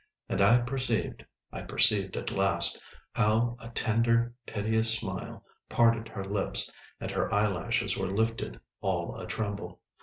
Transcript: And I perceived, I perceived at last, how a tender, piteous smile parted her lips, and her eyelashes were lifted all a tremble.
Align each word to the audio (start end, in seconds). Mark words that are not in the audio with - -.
And 0.27 0.41
I 0.41 0.57
perceived, 0.57 1.23
I 1.51 1.61
perceived 1.61 2.17
at 2.17 2.31
last, 2.31 2.81
how 3.13 3.55
a 3.59 3.69
tender, 3.69 4.33
piteous 4.47 4.97
smile 4.97 5.43
parted 5.69 6.07
her 6.07 6.25
lips, 6.25 6.71
and 6.99 7.11
her 7.11 7.31
eyelashes 7.31 7.95
were 7.99 8.09
lifted 8.09 8.59
all 8.81 9.15
a 9.21 9.27
tremble. 9.27 9.79